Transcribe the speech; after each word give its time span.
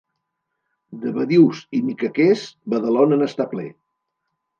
De 1.03 1.11
badius 1.17 1.59
i 1.79 1.81
micaquers, 1.89 2.45
Badalona 2.75 3.21
n'està 3.21 3.47
ple. 3.53 3.67